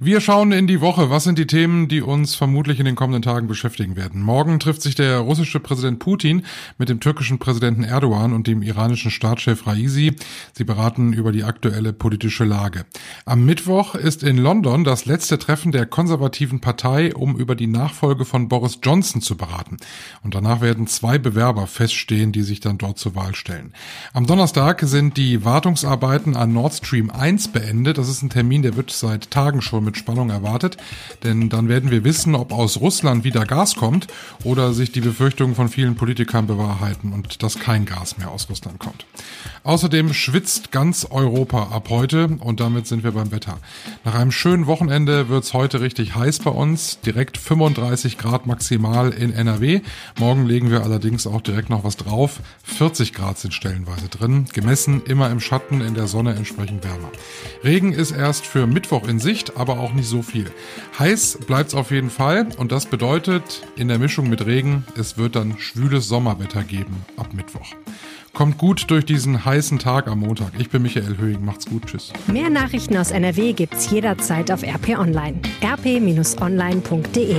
Wir 0.00 0.20
schauen 0.20 0.52
in 0.52 0.66
die 0.66 0.80
Woche. 0.80 1.10
Was 1.10 1.24
sind 1.24 1.38
die 1.38 1.46
Themen, 1.46 1.88
die 1.88 2.02
uns 2.02 2.34
vermutlich 2.34 2.78
in 2.78 2.84
den 2.86 2.96
kommenden 2.96 3.22
Tagen 3.22 3.46
beschäftigen 3.46 3.96
werden? 3.96 4.22
Morgen 4.22 4.58
trifft 4.58 4.82
sich 4.82 4.94
der 4.94 5.18
russische 5.18 5.60
Präsident 5.60 5.98
Putin 5.98 6.44
mit 6.78 6.88
dem 6.88 7.00
türkischen 7.00 7.38
Präsidenten 7.38 7.84
Erdogan 7.84 8.32
und 8.32 8.46
dem 8.46 8.62
iranischen 8.62 9.10
Staatschef 9.10 9.66
Raisi. 9.66 10.16
Sie 10.52 10.64
beraten 10.64 11.12
über 11.12 11.32
die 11.32 11.44
aktuelle 11.44 11.92
politische 11.92 12.44
Lage. 12.44 12.86
Am 13.24 13.44
Mittwoch 13.44 13.94
ist 13.94 14.22
in 14.22 14.36
London 14.36 14.84
das 14.84 15.06
letzte 15.06 15.38
Treffen 15.38 15.72
der 15.72 15.86
konservativen 15.86 16.60
Partei, 16.60 17.14
um 17.14 17.36
über 17.36 17.54
die 17.54 17.66
Nachfolge 17.66 18.24
von 18.24 18.48
Boris 18.48 18.78
Johnson 18.82 19.20
zu 19.20 19.36
beraten. 19.36 19.76
Und 20.22 20.34
danach 20.34 20.60
werden 20.60 20.86
zwei 20.86 21.18
Bewerber 21.18 21.66
feststehen, 21.66 22.32
die 22.32 22.42
sich 22.42 22.60
dann 22.60 22.78
dort 22.78 22.98
zur 22.98 23.14
Wahl 23.14 23.34
stellen. 23.34 23.72
Am 24.12 24.26
Donnerstag 24.26 24.80
sind 24.82 25.16
die 25.16 25.44
Wartungsarbeiten 25.44 25.96
Arbeiten 26.06 26.36
an 26.36 26.52
Nord 26.52 26.74
Stream 26.74 27.10
1 27.10 27.48
beendet. 27.48 27.98
Das 27.98 28.08
ist 28.08 28.22
ein 28.22 28.30
Termin, 28.30 28.62
der 28.62 28.76
wird 28.76 28.90
seit 28.90 29.30
Tagen 29.30 29.60
schon 29.60 29.85
mit 29.86 29.96
Spannung 29.96 30.28
erwartet, 30.28 30.76
denn 31.24 31.48
dann 31.48 31.70
werden 31.70 31.90
wir 31.90 32.04
wissen, 32.04 32.34
ob 32.34 32.52
aus 32.52 32.80
Russland 32.80 33.24
wieder 33.24 33.46
Gas 33.46 33.74
kommt 33.76 34.08
oder 34.44 34.74
sich 34.74 34.92
die 34.92 35.00
Befürchtungen 35.00 35.54
von 35.54 35.70
vielen 35.70 35.94
Politikern 35.94 36.46
bewahrheiten 36.46 37.14
und 37.14 37.42
dass 37.42 37.58
kein 37.58 37.86
Gas 37.86 38.18
mehr 38.18 38.30
aus 38.30 38.50
Russland 38.50 38.78
kommt. 38.78 39.06
Außerdem 39.64 40.12
schwitzt 40.12 40.70
ganz 40.70 41.06
Europa 41.10 41.70
ab 41.72 41.88
heute 41.90 42.28
und 42.40 42.60
damit 42.60 42.86
sind 42.86 43.02
wir 43.02 43.12
beim 43.12 43.32
Wetter. 43.32 43.58
Nach 44.04 44.14
einem 44.14 44.30
schönen 44.30 44.66
Wochenende 44.66 45.28
wird 45.28 45.44
es 45.44 45.54
heute 45.54 45.80
richtig 45.80 46.14
heiß 46.14 46.40
bei 46.40 46.50
uns, 46.50 47.00
direkt 47.00 47.38
35 47.38 48.18
Grad 48.18 48.46
maximal 48.46 49.10
in 49.10 49.32
NRW. 49.32 49.80
Morgen 50.18 50.46
legen 50.46 50.70
wir 50.70 50.84
allerdings 50.84 51.26
auch 51.26 51.40
direkt 51.40 51.70
noch 51.70 51.84
was 51.84 51.96
drauf. 51.96 52.40
40 52.64 53.12
Grad 53.14 53.38
sind 53.38 53.54
stellenweise 53.54 54.08
drin, 54.08 54.46
gemessen 54.52 55.02
immer 55.04 55.30
im 55.30 55.40
Schatten 55.40 55.80
in 55.80 55.94
der 55.94 56.06
Sonne 56.06 56.34
entsprechend 56.34 56.84
wärmer. 56.84 57.10
Regen 57.64 57.92
ist 57.92 58.12
erst 58.12 58.46
für 58.46 58.66
Mittwoch 58.66 59.06
in 59.06 59.18
Sicht, 59.18 59.56
aber 59.68 59.80
auch 59.80 59.92
nicht 59.92 60.08
so 60.08 60.22
viel. 60.22 60.50
Heiß 60.98 61.38
bleibt 61.46 61.70
es 61.70 61.74
auf 61.74 61.90
jeden 61.90 62.10
Fall 62.10 62.48
und 62.56 62.70
das 62.72 62.86
bedeutet 62.86 63.66
in 63.76 63.88
der 63.88 63.98
Mischung 63.98 64.28
mit 64.28 64.46
Regen, 64.46 64.84
es 64.96 65.18
wird 65.18 65.34
dann 65.34 65.58
schwüles 65.58 66.08
Sommerwetter 66.08 66.62
geben 66.62 67.04
ab 67.16 67.34
Mittwoch. 67.34 67.74
Kommt 68.32 68.58
gut 68.58 68.90
durch 68.90 69.04
diesen 69.04 69.44
heißen 69.44 69.78
Tag 69.78 70.08
am 70.08 70.20
Montag. 70.20 70.52
Ich 70.58 70.68
bin 70.68 70.82
Michael 70.82 71.16
Höhing. 71.16 71.42
Macht's 71.42 71.64
gut. 71.64 71.86
Tschüss. 71.86 72.12
Mehr 72.26 72.50
Nachrichten 72.50 72.96
aus 72.96 73.10
NRW 73.10 73.54
gibt's 73.54 73.90
jederzeit 73.90 74.52
auf 74.52 74.62
RP 74.62 74.98
Online. 74.98 75.40
rp-online.de 75.62 77.36